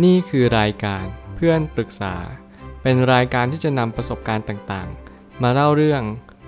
[0.00, 1.04] นี่คือรายการ
[1.36, 2.14] เพื่อนปรึกษา
[2.82, 6.02] เป็นรายการที่จะนำประสบการณ์ต่างๆ มาเล่าเรื่อง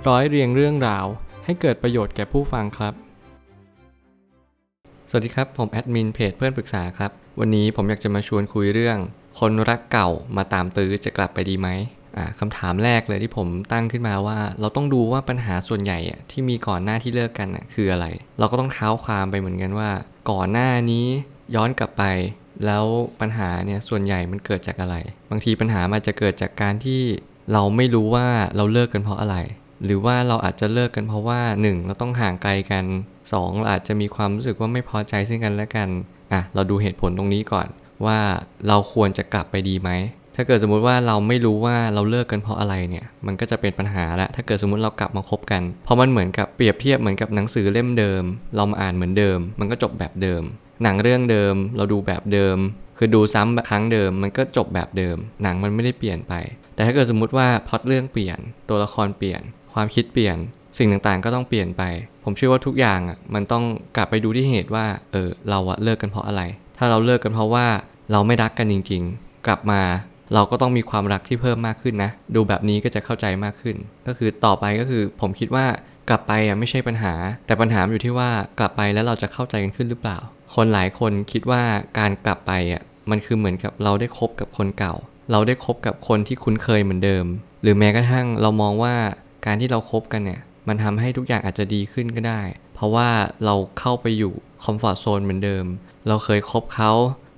[0.08, 1.06] ร้อยเรียงเรื่องราว
[1.44, 2.94] ให้เกิดประโยชน์แก่ผู้ฟังครับ
[5.10, 7.10] สวัสดีครับ ผมแอดมินเพจเพื่อนปรึกษาครับ
[7.40, 8.98] วันนี้ผมอยากจะมาชวนคุยเรื่อง
[9.38, 11.68] คนรักเก่ามาตามตื้อจะกลับไปดีไหม
[12.16, 15.98] อ่าคำถามแรกเลยที่ผมตั้งขึ้นมาว่า เราต้องดูว่าปัญหาส่วนใหญ่
[16.30, 18.06] ที่มีก่อนหน้าที่เลิกกันคืออะไร
[18.38, 19.90] เราก็ต้องเท้าความไปเหมือนกันว่า
[20.30, 21.06] ก่อนหน้านี้
[21.54, 22.04] ย้อนกลับไป
[22.66, 22.84] แล้ว
[23.20, 24.96] ปัญหาเนี่ยส่วนใหญ่มันเกิดจากอะไร
[25.30, 27.00] บางทีปัญหามันจะเกิดจากการที่
[27.52, 29.36] เราไม่รู้ว่าเราเลิกกันเพราะอะไร
[29.84, 31.86] หรือว่าเราอาจจะเลิกกันเพราะว่า 1.
[31.86, 32.84] เราต้องห่างไกลกัน
[33.22, 33.58] 2.
[33.58, 35.88] เราอาจจะมีความรู้สึกว่าไม่พอใจซึ่งกันและกัน
[36.32, 37.68] อะเราดูเหตุผลตรงนี้ก่อน
[38.06, 38.18] ว่า
[38.68, 39.90] เราควรจะกลับไปดีไหม
[40.36, 48.22] ถ้าเกิดสมมุติว่าเราไม่รู้ว่าเราเลิกกันเพราะอะไรเนี่ย มันก็จะเป็นปัญหาละถ้าเกิดสมมุติเรากลับมาคบกัน เพราะมันเหมือนกับเปรียบเทียบเหมือนกับหนังสือเล่มเดิม
[48.56, 50.42] เรามาอ่านเหมือนเดิม มันก็จบแบบเดิม
[50.82, 52.56] หนังเรื่องเดิม เราดูแบบเดิม
[52.98, 56.34] คือดูซ้ำครั้งเดิม มันก็จบแบบเดิม หนังมันไม่ได้เปลี่ยนไป
[56.74, 59.40] แต่ถ้าเกิดสมมุติว่าพล็อตเรื่องเปลี่ยน ตัวละครเปลี่ยน
[59.74, 60.36] ความคิดเปลี่ยน
[60.78, 61.82] สิ่งต่างๆ ก็ต้องเปลี่ยนไป
[62.24, 63.64] ผมเชื่อว่าทุกอย่างอะ มันต้อง
[63.96, 66.42] กลับไปดูที่เหตุว่า เออ เราอะเลิกกันเพราะอะไร
[66.78, 67.66] ถ้าเราเลิกกันเพราะว่า
[68.12, 69.80] เราไม่รักกันจริง ๆ กลับมา
[70.34, 75.66] เราก็ต้องมีความรักที่เพิ่มมากขึ้นนะ ดูแบบนี้ก็จะเข้าใจมากขึ้น ก็คือต่อไปก็คือผมคิดว่า
[76.08, 77.14] กลับไปอะไม่ใช่ปัญหา
[77.46, 80.18] แต่ปัญหาอยู่ที่ว่ากลับไปแล้วเราจะเข้าใจกันขึ้นหรือเปล่า
[80.54, 81.62] คนหลายคนคิดว่า
[81.98, 84.94] การกลับไปอะมันคือเหมือนกับเราได้คบกับคนเก่า
[85.32, 87.26] เราได้คบกับคนที่คุ้นเคยเหมือนเดิม
[87.62, 88.94] หรือแม้กระทั่งเรามองว่า
[89.46, 92.40] การที่เราคบกันเนี่ยมันทำให้ทุกอย่างอาจจะดีขึ้นก็ได้
[92.74, 93.08] เพราะว่า
[93.44, 95.64] เราเข้าไปอยู่คอมฟอร์ทโซนเหมือนเดิม
[96.08, 96.92] เราเคยคบเขา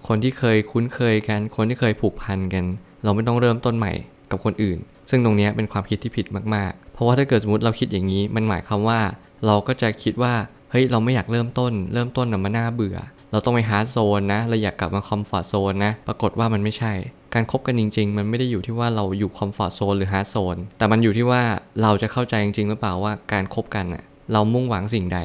[0.07, 2.65] คนที่เคยคุ้นเคยกัน คนที่เคยผูกพันกัน
[3.05, 3.93] เราไม่ต้องเริ่มต้นใหม่
[4.31, 4.79] กับคนอื่น
[5.11, 9.01] ซึ่งตรงนี้เป็นความคิดที่ผิดมากๆ เพราะว่าถ้าเกิดสมมติเราคิดอย่างนี้ มันหมายความว่า
[9.47, 10.35] เราก็จะคิดว่า
[10.71, 12.99] เฮ้ย เราไม่อยากเริ่มต้น เริ่มต้นน่ะมันน่าเบื่อ
[13.33, 16.93] เราต้องไป hard zone นะ เราอยากกลับมา comfort zone นะ ปรากฏว่ามันไม่ใช่
[17.35, 21.43] การคบกันจริง ๆ มันไม่ได้อยู่ที่ว่าเราอยู่ comfort zone หรือ hard zone แต่มันอยู่ที่ว่า
[21.83, 25.19] เราจะเข้าใจจริงๆหรือเปล่าว่าการคบกันอะเรามุ่งหวังสิ่งใด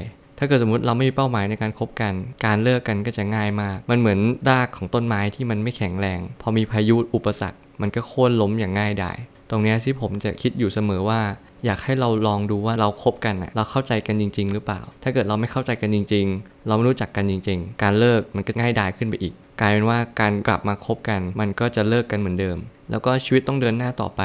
[0.44, 2.14] ถ้าเกิดสมมติเราไม่มีเป้าหมายในการคบกัน
[2.46, 4.20] การเลิกกันก็จะง่ายมาก มันเหมือน
[4.50, 9.18] รากของต้นไม้ที่มันไม่แข็งแรง พอมีพายุอุปสรรค มันก็โค่นล้มอย่างง่ายดาย
[9.50, 11.22] ตรงนี้ที่ผมจะคิดอยู่เสมอว่า
[11.66, 22.58] อยากให้เราลองดูว่าเราคบกันเราเข้าใจกันจริง ๆ หรือเปล่า ถ้าเกิดเราไม่เข้าใจกันจริง ๆ เราไม่รู้จักกันจริง ๆ การเลิกมันก็ง่ายดายขึ้นไปอีก กลายเป็นว่าการกลับมาคบกัน มันก็จะเลิกกันเหมือนเดิม
[22.92, 24.22] แล้วก็ชีวิตต้องเดินหน้าต่อไป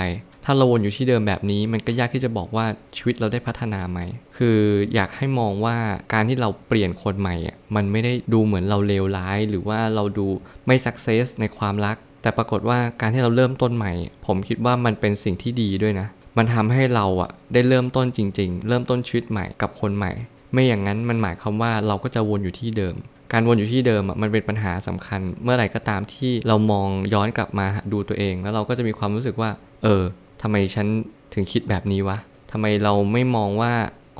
[0.48, 4.00] ถ้าเราวนอยู่ที่เดิมแบบนี้ มันก็ยากที่จะบอกว่าชีวิตเราได้พัฒนาไหม
[4.36, 4.58] คือ
[4.94, 5.76] อยากให้มองว่า
[6.12, 10.26] การที่เราเปลี่ยนคนใหม่อะมันไม่ได้ดูเหมือนเราเลวร้าย หรือว่าเราดู
[10.66, 13.92] ไม่สักเซสในความรัก แต่ปรากฏว่าการที่เราเริ่มต้นใหม่
[14.26, 20.12] ผมคิดว่ามันเป็นสิ่งที่ดีด้วยนะ มันทำให้เราอะได้เริ่มต้นจริง ๆ เริ่มต้นชีวิตใหม่กับคนใหม่
[20.52, 22.94] ไม่อย่างนั้นมันหมายความว่าเราก็จะวนอยู่ที่เดิม
[23.32, 29.50] การวนอยู่ที่เดิมอะมันเป็นปัญหาสำคัญ เมื่อไหร่ก็ตามที่เรามองย้อนกลับมาดูตัวเอง แล้วเราก็จะมีความรู้สึกว่า
[29.84, 30.04] เออ
[30.42, 30.86] ทำไมฉัน
[31.34, 32.18] ถึงคิดแบบนี้วะ
[32.52, 33.72] ทำไมเราไม่มองว่า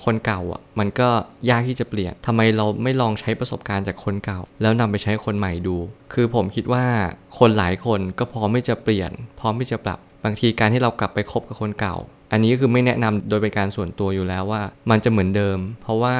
[0.04, 1.08] คนเก่าอะ มันก็
[1.50, 5.76] ยากที่จะเปลี่ยนทำไมเราไม่ลองใช้ประสบการณ์จากคนเก่า แล้วนำไปใช้คนใหม่ดู
[6.12, 6.84] คือผมคิดว่า
[7.38, 9.10] คนหลายคนก็พร้อมที่จะเปลี่ยน
[9.40, 11.96] พร้อมที่จะปรับ บางทีการที่เรากลับไปคบกับคนเก่า
[12.32, 16.16] อันนี้ก็คือไม่แนะนำโดยเป็นการส่วนตัวอยู่แล้วว่า มันจะเหมือนเดิม เพราะว่า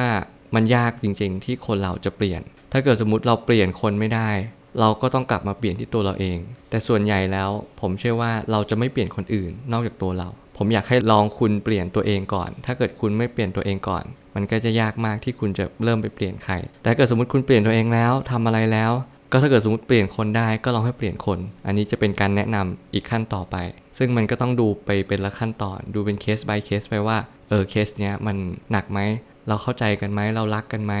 [0.55, 2.41] มันยากจริงๆ ที่คนเราจะเปลี่ยน
[2.71, 4.29] ถ้าเกิดสมมติเราเปลี่ยนคนไม่ได้
[4.79, 6.37] เราก็ต้องกลับมาเปลี่ยนที่ตัวเราเอง
[6.69, 7.49] แต่ส่วนใหญ่แล้ว
[7.81, 14.03] ผมเชื่อว่าเราจะไม่เปลี่ยนคนอื่นนอกจากตัวเรา ผมอยากให้ลองคุณเปลี่ยนตัวเองก่อน ถ้าเกิดคุณไม่เปลี่ยนตัวเองก่อน
[14.35, 18.91] มันก็จะยากมากที่คุณจะเริ่มไปเปลี่ยนใคร แต่ถ้าเกิดสมมติคุณเปลี่ยนตัวเองแล้วทำอะไรแล้ว
[19.31, 23.55] ก็ถ้าเกิดสมมติเปลี่ยนคนได้ก็ลองให้เปลี่ยนคน อันนี้จะเป็นการแนะนำอีกขั้นต่อไป
[23.97, 27.17] ซึ่งมันก็ต้องดูไปเป็นละขั้นตอน ดูเป็นเคส by เคสไปว่า
[27.49, 28.37] เออเคสเนี้ยมัน
[28.71, 28.99] หนักไหม
[29.47, 30.93] เราเข้าใจกันไหมเรารักกันไหม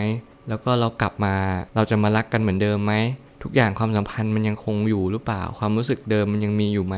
[0.49, 1.35] แล้วก็เรากลับมา
[1.75, 2.93] เราจะมารักกันเหมือนเดิมไหม
[3.43, 6.95] ทุกอย่างความสัมพันธ์มันยังคงอยู่หรือเปล่า ความรู้สึกเดิมมันยังมีอยู่ไหม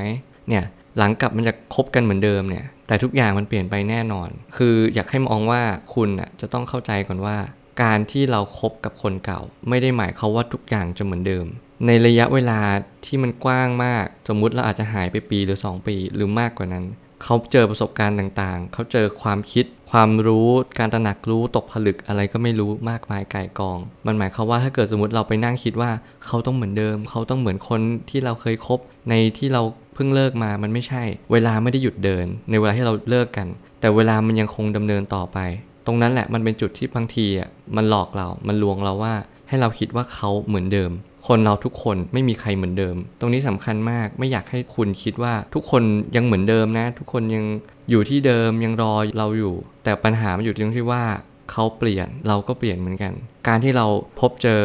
[0.50, 0.64] เนี่ย
[0.98, 5.62] หลังกลับมันจะคบกันเหมือนเดิมเนี่ย แต่ทุกอย่างมันเปลี่ยนไปแน่นอน คืออยากให้มองว่า
[5.94, 7.38] คุณอะจะต้องเข้าใจก่อนว่า
[7.84, 11.46] การที่เราครบกับคนเก่า ไม่ได้หมายควาว่าทุกอย่างจะเหมือนเดิม
[11.88, 12.60] ในระยะเวลา
[13.06, 16.86] ที่มันกว้างมาก สมมุติเราอาจจะหายไปปีหรือ 2 ปีหรือมากกว่านั้น
[17.24, 20.50] เขาเจอประสบการณ์ต่างๆ เขาเจอความคิด ความรู้
[20.80, 23.78] การตระหนักรู้ตกผลึกอะไรก็ไม่รู้มากมายไก่กอง
[24.08, 25.92] มันหมายความว่าถ้าเกิดสมมติเราไปนั่งคิดว่า
[26.26, 28.80] เขาต้องเหมือนเดิม เขาต้องเหมือนคนที่เราเคยคบ
[29.10, 29.62] ในที่เรา
[29.94, 33.48] เพิ่งเลิกมา มันไม่ใช่ เวลาไม่ได้หยุดเดิน ในเวลาที่เราเลิกกัน
[33.80, 35.38] แต่เวลามันยังคงดำเนินต่อไป
[35.86, 39.14] ตรงนั้นแหละมันเป็นจุดที่บางทีอะ มันหลอกเรา มันลวงเราว่า
[39.50, 40.92] ให้เราคิดว่าเขาเหมือนเดิม
[41.28, 45.84] คนเราทุกคนไม่มีใครเหมือนเดิม ตรงนี้สำคัญมากไม่อยากให้คุณคิดว่าทุกคน
[46.16, 47.46] ยังเหมือนเดิมนะ ทุกคนยัง
[47.90, 51.04] อยู่ที่เดิมยังรอเราอยู่ แต่ปัญหามันอยู่ตรงที่ว่า
[51.52, 53.14] เขาเปลี่ยนเราก็เปลี่ยนเหมือนกัน
[53.48, 53.86] การที่เรา
[54.20, 54.64] พบเจอ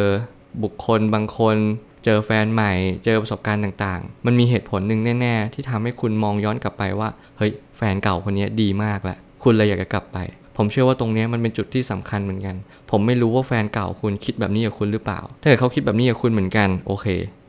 [0.63, 1.57] บุคคลบางคน
[2.05, 2.73] เจอแฟนใหม่
[3.05, 7.09] เจอประสบการณ์ต่างๆ มันมีเหตุผลหนึ่งแน่ ๆ ที่ทำให้คุณมองย้อนกลับไปว่า
[7.39, 10.19] เฮ้ย แฟนเก่าคนนี้ดีมากแหละ คุณเลยอยากจะกลับไป
[10.57, 12.57] ผมเชื่อว่าตรงนี้มันเป็นจุดที่สำคัญเหมือนกัน
[12.91, 17.07] ผมไม่รู้ว่าแฟนเก่าคุณคิดแบบนี้กับคุณหรือเปล่า ถ้าเกิดเขาคิดแบบนี้กับคุณเหมือนกัน โอเค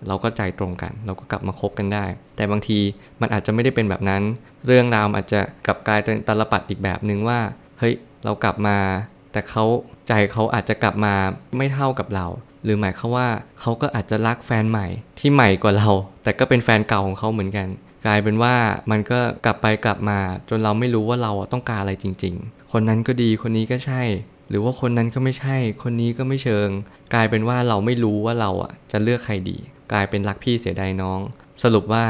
[0.08, 2.06] เราก็ใจตรงกัน เราก็กลับมาคบกันได้
[2.36, 2.80] แต่บางที
[3.22, 4.22] มันอาจจะไม่ได้เป็นแบบนั้น
[4.66, 7.40] เรื่องราวอาจจะกลับกลายเป็นตลปัดอีกแบบหนึ่งว่า
[7.80, 7.94] เฮ้ย
[8.24, 8.78] เรากลับมา
[9.32, 9.64] แต่เขา
[10.08, 11.14] ใจเขาอาจจะกลับมา
[11.58, 12.28] ไม่เท่ากับเรา
[12.64, 13.28] หรือหมายความว่า
[13.60, 14.88] เขาก็อาจจะรักแฟนใหม่
[15.20, 15.90] ที่ใหม่กว่าเรา
[16.24, 17.68] แต่ก็เป็นแฟนเก่าของเขาเหมือนกัน
[18.06, 18.56] กลายเป็นว่า
[18.92, 20.20] มันก็กลับไปกลับมา
[20.50, 24.04] จนเราไม่รู้ว่าเราต้องการอะไรจริง ๆ คนนั้นก็ดีคนนี้ก็ใช่
[24.50, 26.70] หรือว่าคนนั้นก็ไม่ใช่ คนนี้ก็ไม่เชิง
[27.14, 29.58] กลายเป็นว่าเราไม่รู้ว่าเราอะจะเลือกใครดี
[29.92, 31.20] กลายเป็นรักพี่เสียดายน้อง
[31.64, 32.06] สรุปว่า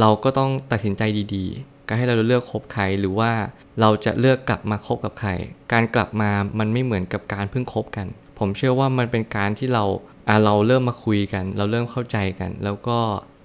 [0.00, 1.02] เราก็ต้องตัดสินใจ
[1.34, 3.32] ดีๆ การให้เราเลือกคบใครหรือว่า
[3.80, 5.30] เราจะเลือกกลับมาคบกับใคร
[5.72, 8.06] การกลับมามันไม่เหมือนกับการเพิ่งคบกัน
[8.38, 9.84] ผมเชื่อว่ามันเป็นการที่เรา
[10.28, 12.98] อะเราเริ่มมาคุยกัน เราเริ่มเข้าใจกัน แล้วก็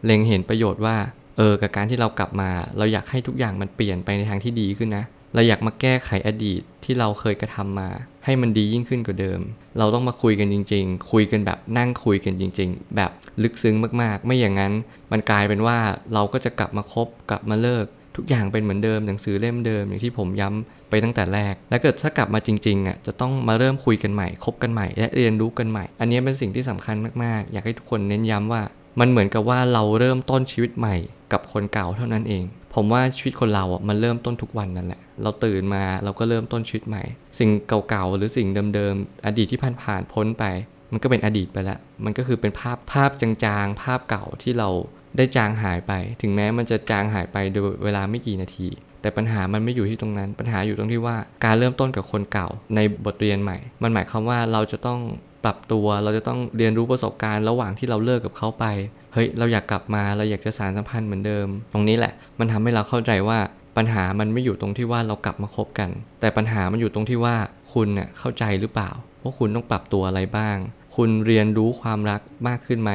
[0.05, 0.97] เล็งเห็นประโยชน์ว่า
[1.37, 7.89] เออกับการที่เรากลับมา เราอยากให้ทุกอย่างมันเปลี่ยนไปในทางที่ดีขึ้นนะ เราอยากมาแก้ไขอดีตที่เราเคยกระทำมา
[8.25, 9.39] ให้มันดียิ่งขึ้นกว่าเดิม
[9.77, 13.11] เราต้องมาคุยกันจริง ๆ คุยกันแบบนั่งคุยกันจริง ๆ แบบ
[13.43, 14.73] ลึกซึ้งมากๆ ไม่อย่างนั้น
[15.11, 15.77] มันกลายเป็นว่า
[16.13, 17.85] เราก็จะกลับมาคบกลับมาเลิก
[18.15, 28.61] ทุกอย่างเป็นเหมือนเดิมหนังสือเล่มเดิมอย่างที่ผมย้ำไปตั้งแต่แรก และเกิดถ้ากลับมาจริงๆอะจะต้องมาเริ่มคุยกันใหม่คบกันใหม่ และเรียนรู้กันใหม่ อันนี้เป็นสิ่งที่สำคัญมากๆ อยากให้ทุกคนเน้นย้ำว่า
[28.99, 30.95] มันเหมือนกับว่าเราเริ่มต้นชีวิตใหม่
[31.31, 32.43] กับคนเก่าเท่านั้นเอง
[32.75, 37.03] ผมว่าชีวิตคนเราอะมันเริ่มต้นทุกวันนั่นแหละ เราตื่นมาเราก็เริ่มต้นชีวิตใหม่
[37.39, 40.45] สิ่งเก่าๆ หรือสิ่งเดิมๆ อดีตที่ผ่านๆพ้นไป
[40.91, 44.69] มันก็เป็นอดีตไปแล้ว มันก็คือเป็นภาพภาพจางๆ ภาพเก่าที่เรา
[45.18, 45.91] ได้จางหายไป
[46.21, 48.68] ถึงแม้มันจะจางหายไปโดยเวลาไม่กี่นาที
[49.01, 55.00] แต่ปัญหามันไม่อยู่ที่ตรงนั้น ปัญหาอยู่ตรงที่ว่าการเริ่มต้นกับคนเก่าในบทเรียนใหม่ มันหมายความว่าเราจะต้อง
[55.43, 58.65] ปรับตัว เราจะต้องเรียนรู้ประสบการณ์ระหว่างที่เราเลิกกับเขาไป
[59.13, 63.39] เฮ้ย เราอยากกลับมา เราอยากจะสานสัมพันธ์เหมือนเดิม ตรงนี้แหละ มันทำให้เราเข้าใจว่า
[63.77, 65.89] ปัญหามันไม่อยู่ตรงที่ว่าเรากลับมาคบกัน
[66.19, 67.35] แต่ปัญหามันอยู่ตรงที่ว่า
[67.73, 68.89] คุณเน่ยเข้าใจหรือเปล่า
[69.23, 70.57] ว่าคุณต้องปรับตัวอะไรบ้าง
[70.95, 72.91] คุณเรียนรู้ความรักมากขึ้นไหม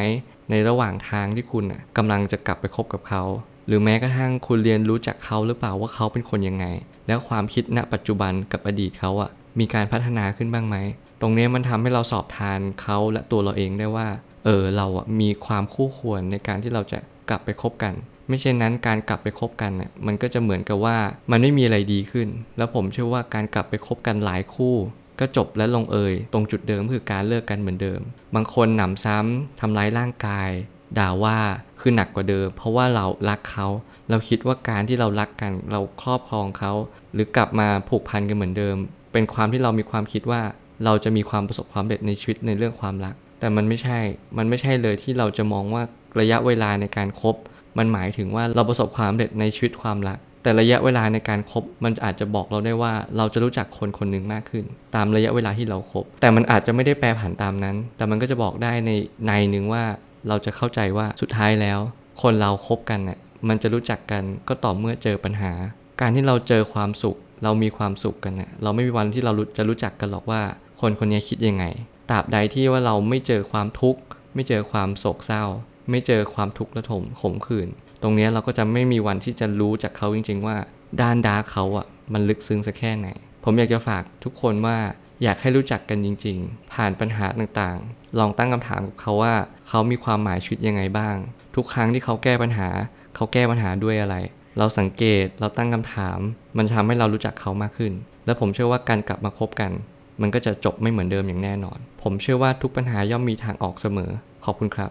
[0.50, 3.22] ในระหว่างทางที่คุณน่ะกำลังจะกลับไปคบกับเขา
[3.66, 6.66] หรือแม้กระทั่งคุณเรียนรู้จากเขาหรือเปล่าว่าเขาเป็นคนยังไง
[7.06, 10.76] แล้วความคิดณปัจจุบันกับอดีตเขาอะมีการพัฒนาขึ้นบ้างไหม
[11.20, 14.08] ตรงนี้มันทำให้เราสอบทานเขาและตัวเราเองได้ว่า
[14.44, 16.98] เออเราอะมีความคู่ควรในการที่เราจะ
[17.28, 17.94] กลับไปคบกัน
[18.28, 20.96] ไม่เช่นนั้นการกลับไปคบกันน่ะมันก็จะเหมือนกับว่า
[21.30, 24.74] มันไม่มีอะไรดีขึ้น แล้วผมเชื่อว่าการกลับไปคบกันหลายคู่
[25.20, 28.00] ก็จบและลงเอยตรงจุดเดิมคือการเลิกกันเหมือนเดิม
[28.34, 30.50] บางคนหนำซ้ำทำร้ายร่างกาย
[30.98, 31.38] ด่าว่า
[31.80, 33.66] คือหนักกว่าเดิม เพราะว่าเรารักเขา
[34.10, 36.72] เราคิดว่าการที่เรารักกัน เราครอบครองเขา
[37.12, 38.76] หรือกลับมาผูกพันกันเหมือนเดิม
[39.12, 40.42] เป็นความที่เรามีความคิดว่า
[40.84, 43.99] เราจะมีความประสบความสำเร็จในชีวิตในเรื่องความรัก แต่มันไม่ใช่
[44.38, 45.82] มันไม่ใช่เลยที่เราจะมองว่า
[46.20, 47.37] ระยะเวลาในการครบ
[47.78, 54.64] มันหมายถึงว่าเราประสบความสำเร็จในชีวิตความรัก แต่ระยะเวลาในการครบ มันอาจจะบอกเราได้ว่าเราจะรู้จักคนคนหนึ่งมากขึ้น
[54.94, 58.90] ตามระยะเวลาที่เราครบ แต่มันอาจจะไม่ได้แปรผันตามนั้น แต่มันก็จะบอกได้ใน
[59.26, 59.84] ในหนึ่งว่า
[60.29, 61.79] เราจะเข้าใจว่าสุดท้ายแล้ว
[62.22, 63.19] คนเราคบกันน่ะ
[63.49, 65.52] มันจะรู้จักกันก็ต่อเมื่อเจอปัญหา
[66.00, 70.43] การที่เราเจอความสุข เรามีความสุขกันน่ะเราไม่มีวันที่เราจะรู้จักกันหรอกว่า
[70.81, 71.64] คนคนนี้คิดยังไง
[72.11, 74.00] ตราบใดที่ว่าเราไม่เจอความทุกข์
[74.34, 75.44] ไม่เจอความโศกเศร้า
[75.90, 77.69] ไม่เจอความทุกข์ระทมขมขื่น
[78.02, 80.56] ตรงนี้เราก็จะไม่มีวันที่จะรู้จากเขาจริง ๆ ว่า
[81.03, 83.08] ด้านดาร์เขาอะมันลึกซึ้งสักแค่ไหน
[83.44, 84.79] ผมอยากจะฝากทุกคนว่า
[85.22, 89.34] อยากให้รู้จักกันจริง ๆ ผ่านปัญหาต่างๆ ลองตั้งคำถามกับเขาว่า
[89.69, 91.17] เขามีความหมายชีวิตยังไงบ้าง
[91.56, 92.69] ทุกครั้งที่เขาแก้ปัญหา
[93.15, 94.17] เขาแก้ปัญหาด้วยอะไร
[94.58, 96.19] เราสังเกตเราตั้งคำถาม
[96.56, 97.93] มันทำให้เรารู้จักเขามากขึ้น
[98.27, 99.72] และผมเชื่อว่าการกลับมาคบกัน
[100.20, 104.11] มันก็จะจบไม่เหมือนเดิมอย่างแน่นอน ผมเชื่อว่าทุกปัญหาย่อมมีทางออกเสมอ
[104.44, 104.91] ขอบคุณครับ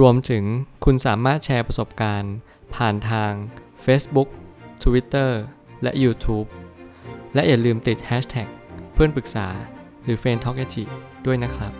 [0.00, 0.44] รวมถึง
[0.84, 2.34] คุณสามารถแชร์ประสบการณ์
[2.74, 3.32] ผ่านทาง
[3.84, 4.28] Facebook
[4.82, 5.30] Twitter
[5.82, 6.48] และ YouTube
[7.34, 8.48] และอย่าลืมติด Hashtag
[8.94, 9.48] เพื่อนปรึกษา
[10.04, 10.66] หรือ f r ร e n d t a l k a
[11.26, 11.72] ด้วยนะครับ